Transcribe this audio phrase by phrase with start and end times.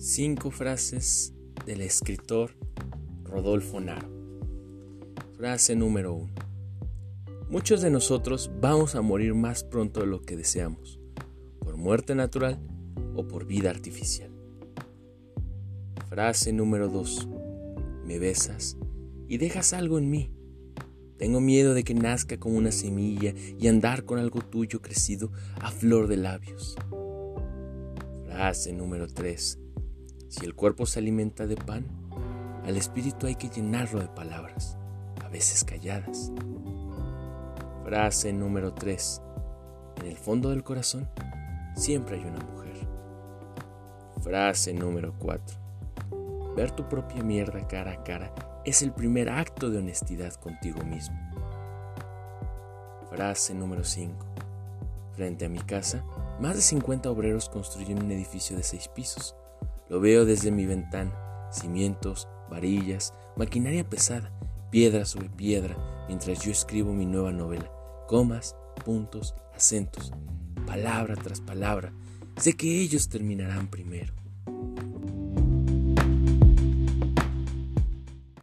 [0.00, 1.34] Cinco frases
[1.66, 2.52] del escritor
[3.24, 4.08] Rodolfo Naro.
[5.36, 6.32] Frase número uno.
[7.50, 11.00] Muchos de nosotros vamos a morir más pronto de lo que deseamos,
[11.58, 12.60] por muerte natural
[13.16, 14.30] o por vida artificial.
[16.08, 17.26] Frase número dos.
[18.04, 18.76] Me besas
[19.26, 20.30] y dejas algo en mí.
[21.16, 25.72] Tengo miedo de que nazca como una semilla y andar con algo tuyo crecido a
[25.72, 26.76] flor de labios.
[28.26, 29.58] Frase número 3.
[30.28, 31.86] Si el cuerpo se alimenta de pan,
[32.66, 34.76] al espíritu hay que llenarlo de palabras,
[35.24, 36.30] a veces calladas.
[37.82, 39.22] Frase número 3.
[40.02, 41.08] En el fondo del corazón
[41.74, 42.86] siempre hay una mujer.
[44.20, 45.56] Frase número 4.
[46.54, 48.34] Ver tu propia mierda cara a cara
[48.66, 51.16] es el primer acto de honestidad contigo mismo.
[53.08, 54.14] Frase número 5.
[55.12, 56.04] Frente a mi casa,
[56.38, 59.34] más de 50 obreros construyen un edificio de 6 pisos.
[59.88, 64.32] Lo veo desde mi ventana, cimientos, varillas, maquinaria pesada,
[64.70, 65.76] piedra sobre piedra,
[66.08, 67.70] mientras yo escribo mi nueva novela.
[68.06, 70.12] Comas, puntos, acentos,
[70.66, 71.92] palabra tras palabra.
[72.36, 74.12] Sé que ellos terminarán primero.